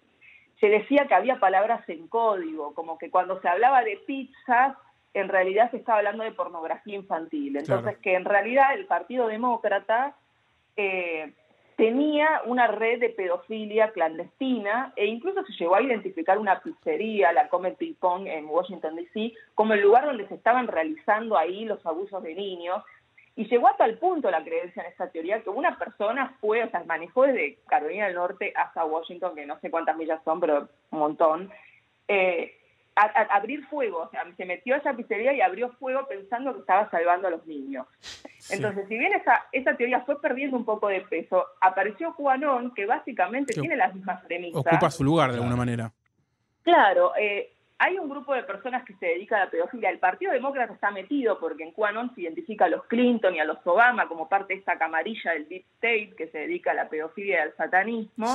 se 0.59 0.69
decía 0.69 1.07
que 1.07 1.15
había 1.15 1.39
palabras 1.39 1.87
en 1.89 2.07
código, 2.07 2.73
como 2.75 2.97
que 2.97 3.09
cuando 3.09 3.41
se 3.41 3.47
hablaba 3.47 3.83
de 3.83 3.97
pizzas, 4.05 4.77
en 5.13 5.27
realidad 5.27 5.71
se 5.71 5.77
estaba 5.77 5.97
hablando 5.97 6.23
de 6.23 6.31
pornografía 6.31 6.95
infantil. 6.95 7.57
Entonces, 7.57 7.97
que 7.97 8.13
en 8.13 8.25
realidad 8.25 8.73
el 8.75 8.85
Partido 8.85 9.27
Demócrata 9.27 10.15
eh, 10.77 11.33
tenía 11.81 12.43
una 12.45 12.67
red 12.67 12.99
de 12.99 13.09
pedofilia 13.09 13.91
clandestina 13.91 14.93
e 14.95 15.07
incluso 15.07 15.43
se 15.43 15.53
llegó 15.53 15.73
a 15.73 15.81
identificar 15.81 16.37
una 16.37 16.59
pizzería, 16.61 17.33
la 17.33 17.49
Comet 17.49 17.75
Ping 17.75 17.95
en 18.27 18.45
Washington, 18.45 18.97
D.C., 18.97 19.33
como 19.55 19.73
el 19.73 19.81
lugar 19.81 20.05
donde 20.05 20.27
se 20.27 20.35
estaban 20.35 20.67
realizando 20.67 21.35
ahí 21.35 21.65
los 21.65 21.83
abusos 21.83 22.21
de 22.21 22.35
niños. 22.35 22.83
Y 23.35 23.45
llegó 23.45 23.67
hasta 23.67 23.85
el 23.85 23.97
punto 23.97 24.29
la 24.29 24.43
creencia 24.43 24.83
en 24.83 24.91
esta 24.91 25.09
teoría 25.09 25.41
que 25.41 25.49
una 25.49 25.79
persona 25.79 26.37
fue, 26.39 26.63
o 26.63 26.69
sea, 26.69 26.83
manejó 26.83 27.23
desde 27.23 27.57
Carolina 27.67 28.05
del 28.05 28.13
Norte 28.13 28.53
hasta 28.55 28.85
Washington, 28.85 29.33
que 29.33 29.47
no 29.47 29.59
sé 29.59 29.71
cuántas 29.71 29.97
millas 29.97 30.23
son, 30.23 30.39
pero 30.39 30.69
un 30.91 30.99
montón, 30.99 31.49
eh, 32.07 32.60
a, 32.95 33.03
abrir 33.35 33.65
fuego, 33.67 33.99
o 33.99 34.09
sea, 34.09 34.23
se 34.35 34.45
metió 34.45 34.75
a 34.75 34.77
esa 34.79 34.93
pizzería 34.93 35.33
y 35.33 35.41
abrió 35.41 35.69
fuego 35.73 36.07
pensando 36.07 36.53
que 36.53 36.59
estaba 36.59 36.89
salvando 36.89 37.27
a 37.27 37.31
los 37.31 37.45
niños. 37.47 37.87
Entonces, 38.49 38.87
si 38.87 38.97
bien 38.97 39.13
esa, 39.13 39.45
esa 39.51 39.75
teoría 39.75 40.01
fue 40.01 40.21
perdiendo 40.21 40.57
un 40.57 40.65
poco 40.65 40.87
de 40.87 41.01
peso, 41.01 41.45
apareció 41.61 42.11
Juanón, 42.13 42.73
que 42.73 42.85
básicamente 42.85 43.53
tiene 43.53 43.77
las 43.77 43.95
mismas 43.95 44.23
premisas. 44.25 44.59
Ocupa 44.59 44.91
su 44.91 45.03
lugar 45.03 45.31
de 45.31 45.37
alguna 45.37 45.55
manera. 45.55 45.91
Claro, 46.63 47.13
eh, 47.17 47.53
hay 47.79 47.97
un 47.97 48.09
grupo 48.09 48.35
de 48.35 48.43
personas 48.43 48.83
que 48.85 48.93
se 48.95 49.07
dedica 49.07 49.37
a 49.37 49.45
la 49.45 49.49
pedofilia. 49.49 49.89
El 49.89 49.97
Partido 49.97 50.31
Demócrata 50.31 50.73
está 50.73 50.91
metido 50.91 51.39
porque 51.39 51.63
en 51.63 51.71
QAnon 51.71 52.13
se 52.13 52.21
identifica 52.21 52.65
a 52.65 52.69
los 52.69 52.85
Clinton 52.85 53.33
y 53.33 53.39
a 53.39 53.45
los 53.45 53.57
Obama 53.65 54.07
como 54.07 54.29
parte 54.29 54.53
de 54.53 54.59
esta 54.59 54.77
camarilla 54.77 55.31
del 55.31 55.49
Deep 55.49 55.65
State 55.75 56.13
que 56.15 56.27
se 56.27 56.39
dedica 56.39 56.71
a 56.71 56.75
la 56.75 56.89
pedofilia 56.89 57.37
y 57.37 57.39
al 57.39 57.55
satanismo. 57.55 58.27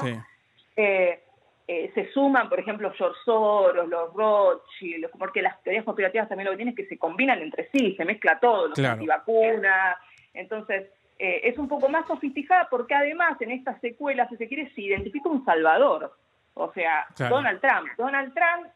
Eh, 0.75 1.23
eh, 1.69 1.91
se 1.95 2.13
suman, 2.13 2.49
por 2.49 2.61
ejemplo, 2.61 2.93
George 2.97 3.19
Soros, 3.25 3.89
los 3.89 4.15
Rothschild, 4.15 5.09
porque 5.19 5.43
las 5.43 5.61
teorías 5.63 5.85
conspirativas 5.85 6.29
también 6.29 6.45
lo 6.47 6.53
que 6.53 6.59
tienen 6.59 6.75
es 6.75 6.77
que 6.77 6.87
se 6.89 6.99
combinan 6.99 7.41
entre 7.43 7.69
sí, 7.71 7.95
se 7.97 8.05
mezcla 8.05 8.39
todo, 8.39 8.69
los 8.69 8.75
Claro. 8.79 8.95
antivacunas. 8.95 9.97
Entonces, 10.33 10.89
eh, 11.19 11.41
es 11.45 11.59
un 11.59 11.67
poco 11.67 11.89
más 11.89 12.07
sofisticada 12.07 12.69
porque 12.71 12.95
además 12.95 13.41
en 13.41 13.51
estas 13.51 13.81
secuelas, 13.81 14.29
si 14.29 14.37
se 14.37 14.47
quiere, 14.49 14.71
se 14.75 14.83
identifica 14.83 15.29
un 15.29 15.45
salvador. 15.45 16.13
O 16.55 16.73
sea, 16.73 17.07
Claro. 17.17 17.37
Donald 17.37 17.61
Trump. 17.61 17.89
Donald 17.99 18.33
Trump 18.35 18.69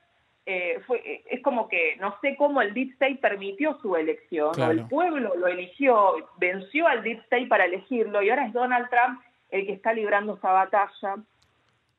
eh, 0.46 0.80
fue, 0.86 0.98
eh, 1.04 1.22
es 1.30 1.42
como 1.42 1.68
que 1.68 1.96
no 2.00 2.16
sé 2.22 2.34
cómo 2.36 2.60
el 2.62 2.74
Deep 2.74 2.92
State 2.94 3.16
permitió 3.22 3.78
su 3.80 3.94
elección, 3.94 4.52
Claro. 4.52 4.70
o 4.70 4.72
el 4.72 4.88
pueblo 4.88 5.36
lo 5.36 5.46
eligió, 5.46 6.14
venció 6.38 6.88
al 6.88 7.02
Deep 7.04 7.20
State 7.20 7.46
para 7.46 7.66
elegirlo, 7.66 8.20
y 8.22 8.30
ahora 8.30 8.46
es 8.46 8.52
Donald 8.52 8.88
Trump 8.90 9.20
el 9.50 9.66
que 9.66 9.72
está 9.74 9.92
librando 9.92 10.34
esta 10.34 10.50
batalla 10.50 11.16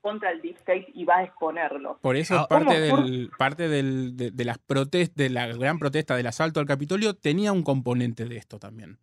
contra 0.01 0.31
el 0.31 0.41
Deep 0.41 0.57
State 0.57 0.87
y 0.93 1.05
va 1.05 1.17
a 1.19 1.23
exponerlo. 1.23 1.99
Por 2.01 2.15
eso 2.15 2.35
Ah, 2.39 2.47
parte, 2.49 2.79
del, 2.79 3.29
parte 3.37 3.67
del- 3.69 4.17
de, 4.17 4.31
de 4.31 4.45
las 4.45 4.57
protestas, 4.57 5.15
de 5.15 5.29
la 5.29 5.47
gran 5.47 5.77
protesta 5.79 6.15
del 6.15 6.27
asalto 6.27 6.59
al 6.59 6.65
Capitolio 6.65 7.13
tenía 7.13 7.51
un 7.53 7.63
componente 7.63 8.25
de 8.25 8.37
esto 8.37 8.59
también. 8.59 8.97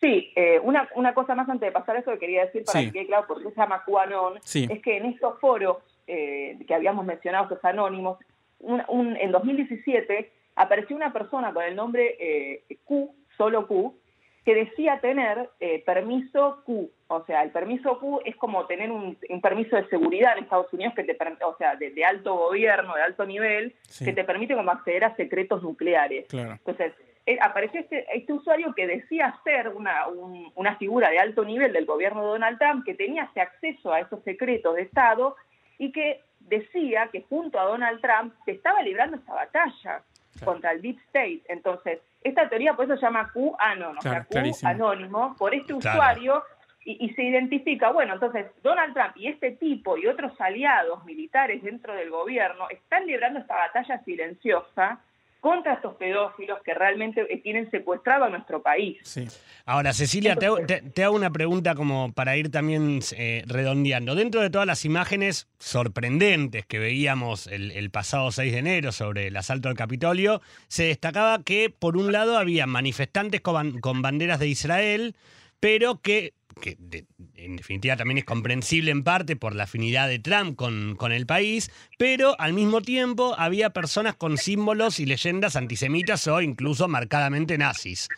Sí, 0.00 0.30
eh, 0.36 0.60
una, 0.62 0.88
una 0.94 1.14
cosa 1.14 1.34
más 1.34 1.48
antes 1.48 1.68
de 1.68 1.72
pasar 1.72 1.96
a 1.96 2.00
eso 2.00 2.10
que 2.12 2.18
quería 2.18 2.44
decir 2.44 2.64
para 2.64 2.80
Sí. 2.80 2.86
que 2.86 2.92
quede 2.92 3.06
claro 3.06 3.26
por 3.26 3.42
qué 3.42 3.48
se 3.50 3.56
llama 3.56 3.82
QAnon, 3.84 4.34
Sí. 4.42 4.68
es 4.70 4.82
que 4.82 4.96
en 4.98 5.06
estos 5.06 5.40
foros 5.40 5.78
eh, 6.08 6.58
que 6.68 6.74
habíamos 6.74 7.04
mencionado, 7.04 7.44
estos 7.44 7.64
anónimos, 7.64 8.18
un- 8.60 8.82
un- 8.88 9.16
en 9.16 9.32
2017 9.32 10.30
apareció 10.54 10.94
una 10.94 11.12
persona 11.12 11.52
con 11.52 11.64
el 11.64 11.74
nombre 11.74 12.16
eh, 12.20 12.64
Q, 12.84 13.12
solo 13.36 13.66
Q, 13.66 13.98
que 14.46 14.54
decía 14.54 15.00
tener 15.00 15.50
eh, 15.58 15.82
permiso 15.84 16.62
Q. 16.64 16.88
O 17.08 17.24
sea, 17.24 17.42
el 17.42 17.50
permiso 17.50 17.98
Q 17.98 18.20
es 18.24 18.36
como 18.36 18.64
tener 18.66 18.92
un, 18.92 19.18
un 19.28 19.40
permiso 19.40 19.74
de 19.74 19.86
seguridad 19.88 20.38
en 20.38 20.44
Estados 20.44 20.72
Unidos 20.72 20.94
que 20.94 21.02
te 21.02 21.16
o 21.44 21.56
sea, 21.58 21.74
de, 21.74 21.90
de 21.90 22.04
alto 22.04 22.34
gobierno, 22.36 22.94
de 22.94 23.02
alto 23.02 23.26
nivel, 23.26 23.74
Sí. 23.82 24.04
que 24.04 24.12
te 24.12 24.22
permite 24.22 24.54
como 24.54 24.70
acceder 24.70 25.02
a 25.04 25.16
secretos 25.16 25.64
nucleares. 25.64 26.26
Claro. 26.28 26.52
Entonces, 26.52 26.92
eh, 27.26 27.38
apareció 27.42 27.80
este, 27.80 28.06
este 28.16 28.32
usuario 28.32 28.72
que 28.72 28.86
decía 28.86 29.36
ser 29.42 29.68
una, 29.70 30.06
un- 30.06 30.52
una 30.54 30.76
figura 30.76 31.10
de 31.10 31.18
alto 31.18 31.44
nivel 31.44 31.72
del 31.72 31.84
gobierno 31.84 32.20
de 32.22 32.28
Donald 32.28 32.58
Trump, 32.60 32.84
que 32.84 32.94
tenía 32.94 33.24
ese 33.24 33.40
acceso 33.40 33.92
a 33.92 33.98
esos 33.98 34.22
secretos 34.22 34.76
de 34.76 34.82
Estado 34.82 35.34
y 35.76 35.90
que 35.90 36.20
decía 36.38 37.08
que 37.10 37.22
junto 37.22 37.58
a 37.58 37.64
Donald 37.64 38.00
Trump 38.00 38.32
se 38.44 38.52
estaba 38.52 38.80
librando 38.82 39.16
esta 39.16 39.34
batalla 39.34 40.02
contra 40.44 40.70
el 40.70 40.82
Deep 40.82 40.98
State. 41.08 41.42
Entonces, 41.48 41.98
esta 42.26 42.48
teoría 42.48 42.74
por 42.74 42.84
eso 42.84 42.96
se 42.96 43.02
llama 43.02 43.30
QAnon, 43.32 43.98
o 43.98 44.00
Claro, 44.00 44.14
sea, 44.16 44.24
Q 44.24 44.30
clarísimo. 44.30 44.70
anónimo, 44.70 45.36
por 45.38 45.54
este 45.54 45.74
Claro. 45.74 45.98
usuario 45.98 46.42
y, 46.84 47.04
y 47.04 47.14
se 47.14 47.22
identifica, 47.24 47.90
bueno, 47.90 48.14
entonces 48.14 48.46
Donald 48.62 48.94
Trump 48.94 49.16
y 49.16 49.26
este 49.28 49.52
tipo 49.52 49.96
y 49.96 50.06
otros 50.06 50.32
aliados 50.40 51.04
militares 51.04 51.62
dentro 51.62 51.94
del 51.94 52.10
gobierno 52.10 52.68
están 52.70 53.06
librando 53.06 53.40
esta 53.40 53.56
batalla 53.56 53.98
silenciosa 54.04 55.00
contra 55.40 55.74
estos 55.74 55.94
pedófilos 55.94 56.58
que 56.64 56.74
realmente 56.74 57.24
tienen 57.42 57.70
secuestrado 57.70 58.24
a 58.24 58.28
nuestro 58.28 58.62
país. 58.62 58.98
Sí. 59.02 59.26
Ahora, 59.64 59.92
Cecilia, 59.92 60.36
te 60.36 60.46
hago, 60.46 60.58
te- 60.66 61.04
hago 61.04 61.14
una 61.14 61.30
pregunta 61.30 61.74
como 61.74 62.12
para 62.12 62.36
ir 62.36 62.50
también 62.50 63.00
eh, 63.16 63.42
redondeando. 63.46 64.14
Dentro 64.14 64.40
de 64.40 64.50
todas 64.50 64.66
las 64.66 64.84
imágenes 64.84 65.48
sorprendentes 65.58 66.66
que 66.66 66.78
veíamos 66.78 67.46
el, 67.46 67.90
pasado 67.90 68.32
6 68.32 68.52
de 68.52 68.58
enero 68.58 68.92
sobre 68.92 69.28
el 69.28 69.36
asalto 69.36 69.68
al 69.68 69.76
Capitolio, 69.76 70.40
se 70.68 70.84
destacaba 70.84 71.42
que, 71.42 71.70
por 71.70 71.96
un 71.96 72.12
lado, 72.12 72.38
había 72.38 72.66
manifestantes 72.66 73.40
con 73.40 74.02
banderas 74.02 74.38
de 74.40 74.48
Israel, 74.48 75.14
pero 75.60 76.00
que, 76.00 76.32
que 76.60 76.76
de- 76.78 77.04
en 77.34 77.56
definitiva 77.56 77.96
también 77.96 78.18
es 78.18 78.24
comprensible 78.24 78.90
en 78.90 79.04
parte 79.04 79.36
por 79.36 79.54
la 79.54 79.64
afinidad 79.64 80.08
de 80.08 80.18
Trump 80.18 80.56
con, 80.56 80.96
con 80.96 81.12
el 81.12 81.26
país, 81.26 81.70
pero 81.98 82.34
al 82.40 82.52
mismo 82.52 82.80
tiempo 82.80 83.34
había 83.38 83.70
personas 83.70 84.14
con 84.16 84.36
símbolos 84.38 84.98
y 85.00 85.06
leyendas 85.06 85.56
antisemitas 85.56 86.26
o 86.28 86.40
incluso 86.40 86.88
marcadamente 86.88 87.58
nazis. 87.58 88.08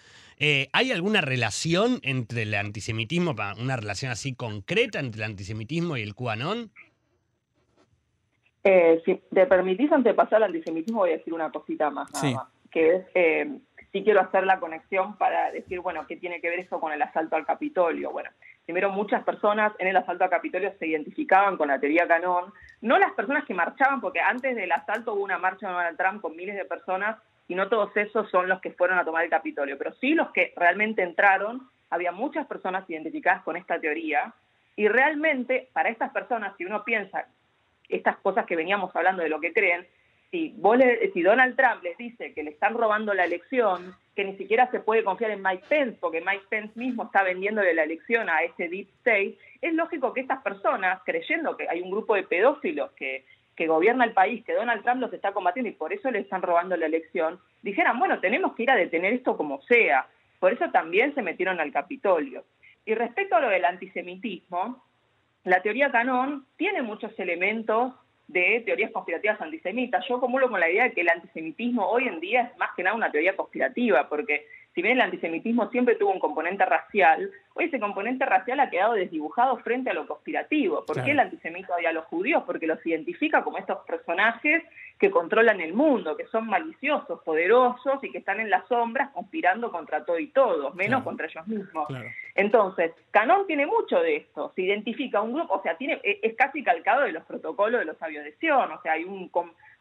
Eh, 0.41 0.69
¿Hay 0.73 0.93
alguna 0.93 1.21
relación 1.21 1.99
entre 2.03 2.43
el 2.43 2.55
antisemitismo, 2.55 3.35
una 3.59 3.77
relación 3.77 4.13
así 4.13 4.35
concreta 4.35 5.01
entre 5.01 5.25
el 5.25 5.31
antisemitismo 5.31 5.97
y 5.97 6.03
el 6.03 6.15
QAnon? 6.15 6.71
Eh, 8.65 9.01
si 9.05 9.21
te 9.35 9.47
permitís, 9.47 9.91
antes 9.91 10.13
de 10.13 10.15
pasar 10.15 10.37
al 10.43 10.45
antisemitismo, 10.45 11.01
voy 11.01 11.11
a 11.11 11.17
decir 11.19 11.33
una 11.33 11.51
cosita 11.51 11.91
más, 11.91 12.11
nada 12.13 12.29
Sí. 12.29 12.35
más, 12.35 12.47
que 12.71 12.97
es, 12.97 13.03
eh, 13.15 13.59
si 13.93 14.05
quiero 14.05 14.21
hacer 14.21 14.45
la 14.45 14.61
conexión 14.61 15.17
para 15.17 15.51
decir, 15.51 15.81
bueno, 15.81 16.07
¿qué 16.07 16.17
tiene 16.17 16.41
que 16.41 16.51
ver 16.51 16.61
esto 16.61 16.81
con 16.81 16.93
el 16.93 17.01
asalto 17.01 17.37
al 17.37 17.47
Capitolio? 17.47 18.11
Bueno, 18.11 18.31
primero 18.65 18.91
muchas 18.91 19.25
personas 19.25 19.73
en 19.79 19.89
el 19.89 19.97
asalto 19.97 20.25
al 20.25 20.31
Capitolio 20.31 20.73
se 20.79 20.87
identificaban 20.87 21.57
con 21.57 21.69
la 21.69 21.81
teoría 21.81 22.07
Canón, 22.07 22.53
no 22.83 22.99
las 22.99 23.13
personas 23.13 23.45
que 23.47 23.55
marchaban, 23.55 24.01
porque 24.01 24.21
antes 24.21 24.55
del 24.55 24.73
asalto 24.73 25.15
hubo 25.15 25.25
una 25.25 25.39
marcha 25.39 25.69
de 25.69 25.73
Donald 25.73 25.97
Trump 25.97 26.21
con 26.21 26.37
miles 26.37 26.57
de 26.57 26.65
personas 26.65 27.17
y 27.49 27.55
no 27.55 27.69
todos 27.69 27.97
esos 27.97 28.31
son 28.31 28.49
los 28.49 28.61
que 28.61 28.73
fueron 28.73 28.99
a 28.99 29.05
tomar 29.05 29.25
el 29.25 29.31
Capitolio, 29.31 29.79
pero 29.79 29.95
sí 29.95 30.15
los 30.15 30.31
que 30.33 30.53
realmente 30.55 31.03
entraron, 31.03 31.69
había 31.89 32.13
muchas 32.13 32.47
personas 32.47 32.89
identificadas 32.91 33.43
con 33.43 33.57
esta 33.57 33.81
teoría 33.81 34.35
y 34.77 34.87
realmente 34.87 35.69
para 35.73 35.89
estas 35.89 36.13
personas, 36.13 36.55
si 36.57 36.65
uno 36.67 36.85
piensa 36.85 37.27
estas 37.89 38.19
cosas 38.19 38.45
que 38.45 38.55
veníamos 38.55 38.95
hablando 38.95 39.23
de 39.23 39.31
lo 39.31 39.41
que 39.41 39.55
creen, 39.55 39.87
si, 40.31 40.55
vos 40.59 40.77
le- 40.77 41.11
si 41.13 41.23
Donald 41.23 41.57
Trump 41.57 41.83
les 41.83 41.97
dice 41.97 42.35
que 42.35 42.43
le 42.43 42.51
están 42.51 42.75
robando 42.75 43.15
la 43.15 43.25
elección, 43.25 43.95
que 44.15 44.25
ni 44.25 44.37
siquiera 44.37 44.71
se 44.71 44.81
puede 44.81 45.05
confiar 45.05 45.31
en 45.31 45.43
Mike 45.43 45.65
Pence, 45.69 45.97
porque 46.01 46.21
Mike 46.21 46.45
Pence 46.49 46.73
mismo 46.79 47.05
está 47.05 47.23
vendiéndole 47.23 47.73
la 47.75 47.85
elección 47.85 48.29
a 48.29 48.43
ese 48.43 48.69
deep 48.69 48.89
state, 48.99 49.39
es 49.63 49.73
lógico 49.75 50.13
que 50.13 50.21
estas 50.21 50.43
personas, 50.43 51.01
creyendo 51.05 51.57
que 51.57 51.69
hay 51.69 51.81
un 51.81 51.91
grupo 51.91 52.15
de 52.15 52.25
pedófilos 52.25 52.91
que, 52.93 53.25
que 53.57 53.67
gobierna 53.67 54.05
el 54.05 54.13
país, 54.13 54.45
que 54.45 54.55
Donald 54.55 54.83
Trump 54.83 55.01
los 55.01 55.13
está 55.13 55.33
combatiendo 55.33 55.71
y 55.71 55.75
por 55.75 55.93
eso 55.93 56.11
le 56.11 56.21
están 56.21 56.43
robando 56.43 56.77
la 56.77 56.87
elección, 56.87 57.41
dijeran, 57.63 57.99
bueno, 57.99 58.21
tenemos 58.21 58.55
que 58.55 58.65
ir 58.65 58.71
a 58.71 58.77
detener 58.77 59.13
esto 59.15 59.37
como 59.37 59.63
sea. 59.63 60.07
Por 60.39 60.53
eso 60.53 60.71
también 60.71 61.15
se 61.15 61.23
metieron 61.23 61.59
al 61.59 61.73
Capitolio. 61.73 62.45
Y 62.85 62.95
respecto 62.95 63.35
a 63.37 63.41
lo 63.41 63.49
del 63.49 63.65
antisemitismo, 63.65 64.85
la 65.45 65.63
teoría 65.63 65.91
Canón 65.91 66.47
tiene 66.57 66.83
muchos 66.83 67.19
elementos 67.19 67.93
de 68.29 68.63
teorías 68.65 68.91
conspirativas 68.93 69.41
antisemitas. 69.41 70.05
Yo 70.09 70.21
comulgo 70.21 70.51
con 70.51 70.61
la 70.61 70.71
idea 70.71 70.85
de 70.85 70.93
que 70.93 71.01
el 71.01 71.09
antisemitismo 71.09 71.87
hoy 71.89 72.07
en 72.07 72.21
día 72.21 72.43
es 72.53 72.59
más 72.59 72.71
que 72.77 72.83
nada 72.83 72.95
una 72.95 73.11
teoría 73.11 73.35
conspirativa, 73.35 74.09
porque 74.09 74.47
si 74.75 74.83
bien 74.83 74.97
el 74.97 75.01
antisemitismo 75.01 75.71
siempre 75.71 75.97
tuvo 75.97 76.13
un 76.13 76.21
componente 76.21 76.65
racial, 76.65 77.31
hoy 77.55 77.65
ese 77.65 77.81
componente 77.81 78.25
racial 78.27 78.61
ha 78.61 78.71
quedado 78.71 78.93
desdibujado 78.93 79.57
frente 79.59 79.91
a 79.91 79.95
lo 79.95 80.07
conspirativo. 80.07 80.85
¿Por 80.85 80.95
Claro. 80.95 81.07
qué 81.07 81.13
el 81.13 81.21
antisemita 81.21 81.75
odia 81.75 81.89
a 81.89 81.93
los 81.95 82.05
judíos? 82.05 82.45
Porque 82.47 82.67
los 82.67 82.85
identifica 82.87 83.43
como 83.43 83.59
estos 83.59 83.79
personajes 83.87 84.63
que 84.99 85.11
controlan 85.11 85.61
el 85.61 85.73
mundo, 85.75 86.17
que 86.17 86.27
son 86.27 86.47
maliciosos, 86.47 87.23
poderosos 87.23 88.03
y 88.05 88.11
que 88.13 88.19
están 88.19 88.41
en 88.41 88.51
las 88.51 88.67
sombras 88.69 89.11
conspirando 89.11 89.73
contra 89.73 90.05
todo 90.05 90.19
y 90.19 90.27
todos, 90.29 90.75
menos 90.75 90.89
Claro. 91.03 91.05
contra 91.05 91.27
ellos 91.27 91.47
mismos. 91.47 91.87
Claro. 91.89 92.09
Entonces, 92.39 92.93
Canon 93.11 93.49
tiene 93.49 93.67
mucho 93.67 94.01
de 94.01 94.15
esto, 94.17 94.53
se 94.55 94.63
identifica 94.63 95.21
un 95.21 95.33
grupo, 95.35 95.55
o 95.55 95.63
sea, 95.63 95.77
tiene, 95.77 96.01
e- 96.05 96.21
es 96.23 96.35
casi 96.37 96.63
calcado 96.63 97.03
de 97.03 97.11
los 97.11 97.25
protocolos 97.25 97.81
de 97.81 97.85
los 97.85 97.99
sabios 97.99 98.23
de 98.25 98.33
Sion, 98.39 98.71
o 98.71 98.81
sea, 98.81 98.93
hay 98.93 99.03
un, 99.03 99.29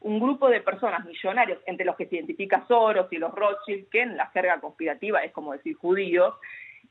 un 0.01 0.19
grupo 0.19 0.49
de 0.49 0.61
personas 0.61 1.05
millonarios, 1.05 1.59
entre 1.67 1.85
los 1.85 1.95
que 1.95 2.07
se 2.07 2.15
identifica 2.15 2.65
Soros 2.67 3.07
y 3.11 3.17
los 3.17 3.31
Rothschild, 3.31 3.89
que 3.89 4.01
en 4.01 4.17
la 4.17 4.25
jerga 4.31 4.59
conspirativa 4.59 5.23
es 5.23 5.31
como 5.33 5.53
decir 5.53 5.75
judíos, 5.75 6.33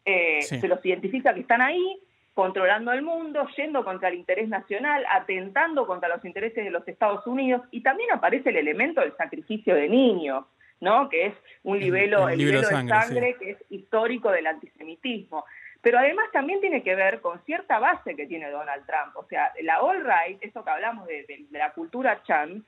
eh, 0.05 0.41
Sí. 0.43 0.61
se 0.61 0.69
los 0.69 0.87
identifica 0.87 1.35
que 1.35 1.41
están 1.41 1.61
ahí 1.61 1.99
controlando 2.33 2.93
el 2.93 3.03
mundo, 3.03 3.45
yendo 3.57 3.83
contra 3.85 4.09
el 4.09 4.15
interés 4.15 4.49
nacional, 4.49 5.05
atentando 5.11 5.85
contra 5.85 6.09
los 6.09 6.25
intereses 6.25 6.65
de 6.65 6.71
los 6.71 6.87
Estados 6.87 7.27
Unidos, 7.27 7.63
y 7.73 7.81
también 7.83 8.13
aparece 8.13 8.51
el 8.51 8.57
elemento 8.57 9.01
del 9.01 9.17
sacrificio 9.17 9.75
de 9.75 9.89
niños, 9.89 10.45
¿no? 10.79 11.09
que 11.09 11.27
es 11.27 11.35
un 11.63 11.79
El- 11.79 11.85
libelo, 11.85 12.29
el 12.29 12.35
el 12.35 12.39
libelo 12.39 12.61
libelo 12.61 12.79
de 12.83 12.89
sangre, 12.91 13.37
que 13.41 13.51
es 13.53 13.59
histórico 13.71 14.31
del 14.31 14.47
antisemitismo. 14.47 15.45
Pero 15.87 16.01
además 16.01 16.27
también 16.33 16.61
tiene 16.61 16.83
que 16.83 16.97
ver 16.97 17.21
con 17.21 17.41
cierta 17.45 17.79
base 17.79 18.17
que 18.17 18.27
tiene 18.27 18.51
Donald 18.51 18.85
Trump. 18.87 19.15
O 19.15 19.25
sea, 19.29 19.53
la 19.63 19.81
all-right, 19.81 20.37
eso 20.43 20.65
que 20.65 20.71
hablamos 20.71 21.07
de, 21.07 21.47
la 21.53 21.73
cultura 21.75 22.25
chan, 22.25 22.65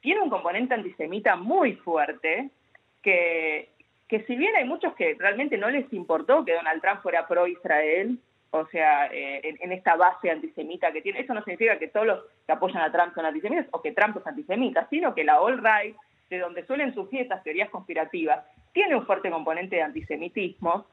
tiene 0.00 0.20
un 0.20 0.28
componente 0.28 0.74
antisemita 0.74 1.36
muy 1.36 1.74
fuerte 1.76 2.50
que, 3.04 3.68
que 4.08 4.24
si 4.24 4.34
bien 4.34 4.56
hay 4.56 4.64
muchos 4.64 4.96
que 4.96 5.14
realmente 5.16 5.56
no 5.56 5.70
les 5.70 5.92
importó 5.92 6.44
que 6.44 6.54
Donald 6.54 6.82
Trump 6.82 7.02
fuera 7.02 7.28
pro-Israel, 7.28 8.18
o 8.50 8.66
sea, 8.66 9.06
eh, 9.12 9.42
en, 9.44 9.58
en 9.60 9.70
esta 9.70 9.94
base 9.94 10.32
antisemita 10.32 10.90
que 10.90 11.02
tiene, 11.02 11.20
eso 11.20 11.34
no 11.34 11.44
significa 11.44 11.78
que 11.78 11.86
todos 11.86 12.06
los 12.08 12.24
que 12.46 12.52
apoyan 12.52 12.82
a 12.82 12.90
Trump 12.90 13.14
son 13.14 13.26
antisemitas 13.26 13.68
o 13.70 13.80
que 13.80 13.92
Trump 13.92 14.16
es 14.16 14.26
antisemita, 14.26 14.88
sino 14.90 15.14
que 15.14 15.22
la 15.22 15.40
all-right, 15.40 15.94
de 16.30 16.38
donde 16.40 16.66
suelen 16.66 16.92
surgir 16.94 17.20
estas 17.20 17.44
teorías 17.44 17.70
conspirativas, 17.70 18.44
tiene 18.72 18.96
un 18.96 19.06
fuerte 19.06 19.30
componente 19.30 19.76
de 19.76 19.82
antisemitismo 19.82 20.84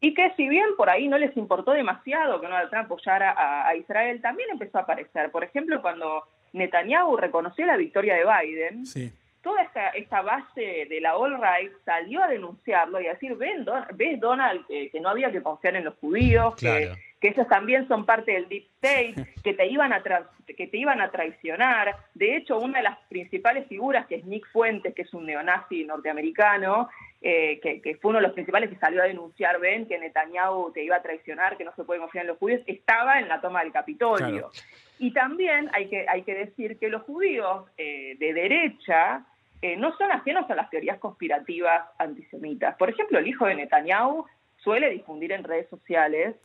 y 0.00 0.14
que 0.14 0.32
si 0.36 0.48
bien 0.48 0.66
por 0.76 0.90
ahí 0.90 1.08
no 1.08 1.18
les 1.18 1.36
importó 1.36 1.72
demasiado 1.72 2.40
que 2.40 2.46
Donald 2.46 2.70
Trump 2.70 2.86
apoyara 2.86 3.32
a, 3.32 3.68
a 3.68 3.76
Israel, 3.76 4.20
también 4.20 4.50
empezó 4.50 4.78
a 4.78 4.82
aparecer. 4.82 5.30
Por 5.30 5.42
ejemplo, 5.44 5.80
cuando 5.80 6.24
Netanyahu 6.52 7.16
reconoció 7.16 7.66
la 7.66 7.76
victoria 7.76 8.14
de 8.14 8.24
Biden, 8.24 8.86
Sí. 8.86 9.12
toda 9.42 9.62
esta, 9.62 9.90
esta 9.90 10.22
base 10.22 10.86
de 10.88 11.00
la 11.00 11.16
all-right 11.16 11.72
salió 11.84 12.22
a 12.22 12.28
denunciarlo 12.28 13.00
y 13.00 13.06
a 13.06 13.12
decir, 13.12 13.34
ven, 13.36 13.64
ves 13.94 14.20
Donald, 14.20 14.66
que 14.66 15.00
no 15.00 15.08
había 15.08 15.30
que 15.30 15.42
confiar 15.42 15.76
en 15.76 15.84
los 15.84 15.94
judíos, 15.94 16.56
que, 16.56 16.92
que, 17.20 17.28
ellos 17.28 17.46
también 17.48 17.86
son 17.88 18.04
parte 18.04 18.32
del 18.32 18.48
deep 18.48 18.66
state, 18.82 19.14
que 19.42 19.54
te, 19.54 19.66
iban 19.66 19.92
a 19.92 20.02
que 20.46 20.66
te 20.66 20.76
iban 20.76 21.00
a 21.00 21.10
traicionar. 21.10 21.96
De 22.14 22.36
hecho, 22.36 22.58
una 22.58 22.78
de 22.78 22.84
las 22.84 22.98
principales 23.08 23.66
figuras, 23.68 24.06
que 24.06 24.16
es 24.16 24.24
Nick 24.24 24.46
Fuentes, 24.50 24.94
que 24.94 25.02
es 25.02 25.14
un 25.14 25.26
neonazi 25.26 25.84
norteamericano, 25.84 26.88
eh, 27.28 27.58
que, 27.60 27.96
fue 27.96 28.10
uno 28.10 28.20
de 28.20 28.26
los 28.28 28.34
principales 28.34 28.70
que 28.70 28.76
salió 28.76 29.02
a 29.02 29.06
denunciar, 29.06 29.58
ven, 29.58 29.88
que 29.88 29.98
Netanyahu 29.98 30.70
te 30.70 30.84
iba 30.84 30.94
a 30.94 31.02
traicionar, 31.02 31.56
que 31.56 31.64
no 31.64 31.74
se 31.74 31.82
puede 31.82 31.98
confiar 31.98 32.22
en 32.24 32.28
los 32.28 32.38
judíos, 32.38 32.60
estaba 32.68 33.18
en 33.18 33.26
la 33.26 33.40
toma 33.40 33.64
del 33.64 33.72
Capitolio. 33.72 34.52
Y 35.00 35.12
también 35.12 35.68
hay 35.72 35.88
que, 35.88 36.06
hay 36.08 36.22
que 36.22 36.34
decir 36.34 36.78
que 36.78 36.88
los 36.88 37.02
judíos 37.02 37.64
eh, 37.78 38.14
de 38.20 38.32
derecha 38.32 39.26
eh, 39.60 39.76
no 39.76 39.96
son 39.96 40.12
ajenos 40.12 40.48
a 40.48 40.54
las 40.54 40.70
teorías 40.70 40.98
conspirativas 40.98 41.88
antisemitas. 41.98 42.76
Por 42.76 42.90
ejemplo, 42.90 43.18
el 43.18 43.26
hijo 43.26 43.44
de 43.46 43.56
Netanyahu 43.56 44.24
suele 44.58 44.88
difundir 44.90 45.32
en 45.32 45.42
redes 45.42 45.68
sociales 45.68 46.36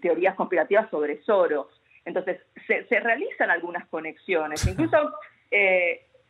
teorías 0.00 0.34
conspirativas 0.34 0.88
sobre 0.88 1.20
Soros. 1.24 1.66
Entonces, 2.06 2.40
se, 2.66 2.86
se 2.86 3.00
realizan 3.00 3.50
algunas 3.50 3.86
conexiones. 3.88 4.66
Incluso 4.66 5.12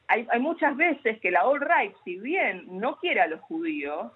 hay, 0.09 0.41
muchas 0.41 0.77
veces 0.77 1.19
que 1.21 1.31
la 1.31 1.41
alt-right, 1.41 1.95
si 2.05 2.19
bien 2.19 2.65
no 2.69 2.97
quiere 2.97 3.21
a 3.21 3.27
los 3.27 3.41
judíos, 3.41 4.13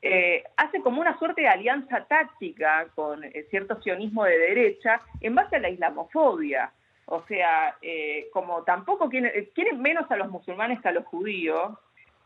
eh, 0.00 0.42
hace 0.56 0.80
como 0.80 1.00
una 1.00 1.18
suerte 1.18 1.42
de 1.42 1.48
alianza 1.48 2.04
táctica 2.06 2.88
con 2.94 3.22
eh, 3.22 3.46
cierto 3.50 3.80
sionismo 3.82 4.24
de 4.24 4.38
derecha 4.38 5.00
en 5.20 5.34
base 5.34 5.56
a 5.56 5.60
la 5.60 5.70
islamofobia. 5.70 6.72
O 7.06 7.22
sea, 7.26 7.76
eh, 7.82 8.28
como 8.32 8.62
tampoco 8.62 9.08
quieren, 9.08 9.48
quieren 9.54 9.80
menos 9.80 10.10
a 10.10 10.16
los 10.16 10.30
musulmanes 10.30 10.80
que 10.80 10.88
a 10.88 10.92
los 10.92 11.04
judíos, 11.04 11.78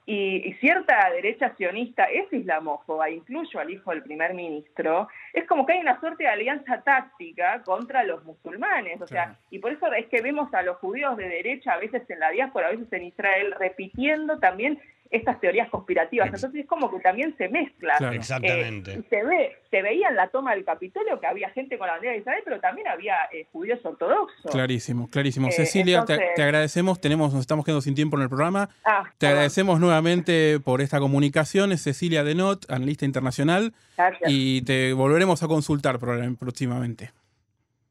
y, 0.09 0.53
cierta 0.61 1.11
derecha 1.11 1.53
sionista 1.57 2.05
es 2.05 2.33
islamófoba, 2.33 3.11
incluyo 3.11 3.59
al 3.59 3.71
hijo 3.71 3.91
del 3.91 4.05
primer 4.05 4.35
ministro, 4.35 5.09
es 5.33 5.45
como 5.47 5.67
que 5.67 5.73
hay 5.73 5.81
una 5.81 5.99
suerte 5.99 6.23
de 6.23 6.29
alianza 6.29 6.81
táctica 6.83 7.63
contra 7.65 8.05
los 8.05 8.25
musulmanes, 8.25 9.01
o 9.03 9.07
sea, 9.09 9.37
y 9.51 9.59
por 9.59 9.73
eso 9.73 9.93
es 9.93 10.07
que 10.07 10.23
vemos 10.23 10.55
a 10.55 10.63
los 10.63 10.77
judíos 10.79 11.17
de 11.17 11.29
derecha, 11.29 11.73
a 11.73 11.79
veces 11.79 12.09
en 12.09 12.21
la 12.21 12.31
diáspora, 12.31 12.69
a 12.69 12.71
veces 12.71 12.93
en 12.93 13.05
Israel, 13.05 13.53
repitiendo 13.59 14.39
también 14.39 14.81
estas 15.11 15.41
teorías 15.41 15.69
conspirativas. 15.71 16.27
Entonces 16.27 16.55
es 16.61 16.67
como 16.67 16.91
que 16.91 17.01
también 17.01 17.37
se 17.37 17.49
mezcla. 17.49 17.97
Exactamente. 18.13 18.95
Eh, 18.95 19.05
se 19.09 19.25
ve, 19.25 19.57
se 19.71 19.83
veía 19.83 20.09
en 20.09 20.17
la 20.17 20.29
toma 20.29 20.55
del 20.55 20.65
Capitolio 20.65 21.21
que 21.21 21.27
había 21.27 21.51
gente 21.51 21.79
con 21.79 21.87
la 21.87 21.95
bandera 21.95 22.13
de 22.13 22.21
Israel, 22.21 22.43
pero 22.45 22.61
también 22.61 22.89
había 22.89 23.15
eh, 23.33 23.47
judíos 23.53 23.81
ortodoxos. 23.85 24.51
Clarísimo, 24.51 25.09
clarísimo. 25.11 25.49
Eh, 25.49 25.53
Cecilia, 25.53 26.05
te, 26.05 26.43
agradecemos, 26.43 27.01
tenemos, 27.01 27.33
nos 27.33 27.41
estamos 27.41 27.65
quedando 27.65 27.81
sin 27.81 27.95
tiempo 27.95 28.17
en 28.17 28.25
el 28.25 28.29
programa. 28.29 28.69
Ah, 28.85 29.05
te 29.19 29.27
agradecemos 29.27 29.81
nuevamente 29.81 30.61
por 30.61 30.81
esta 30.81 30.99
comunicación. 30.99 31.73
Es 31.73 31.83
Cecilia 31.83 32.25
Denot, 32.25 32.71
analista 32.71 33.05
internacional. 33.05 33.73
Gracias. 33.97 34.31
Y 34.31 34.63
te 34.63 34.93
volveremos 34.93 35.43
a 35.43 35.49
consultar 35.49 35.99
próximamente. 35.99 37.11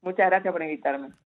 Muchas 0.01 0.29
gracias 0.29 0.51
por 0.51 0.61
invitarme. 0.61 1.09